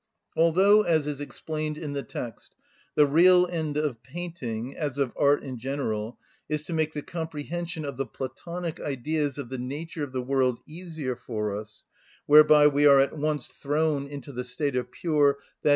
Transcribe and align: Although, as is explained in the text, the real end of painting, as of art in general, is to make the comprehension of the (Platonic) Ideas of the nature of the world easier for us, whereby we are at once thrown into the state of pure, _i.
Although, 0.35 0.81
as 0.81 1.05
is 1.05 1.21
explained 1.21 1.77
in 1.77 1.93
the 1.93 2.01
text, 2.01 2.55
the 2.95 3.05
real 3.05 3.45
end 3.45 3.77
of 3.77 4.01
painting, 4.01 4.75
as 4.75 4.97
of 4.97 5.13
art 5.15 5.43
in 5.43 5.59
general, 5.59 6.17
is 6.49 6.63
to 6.63 6.73
make 6.73 6.93
the 6.93 7.03
comprehension 7.03 7.85
of 7.85 7.97
the 7.97 8.07
(Platonic) 8.07 8.79
Ideas 8.79 9.37
of 9.37 9.49
the 9.49 9.59
nature 9.59 10.03
of 10.03 10.11
the 10.11 10.23
world 10.23 10.59
easier 10.65 11.15
for 11.15 11.55
us, 11.55 11.85
whereby 12.25 12.65
we 12.65 12.87
are 12.87 12.99
at 12.99 13.15
once 13.15 13.51
thrown 13.51 14.07
into 14.07 14.31
the 14.31 14.43
state 14.43 14.75
of 14.75 14.89
pure, 14.91 15.37
_i. 15.63 15.69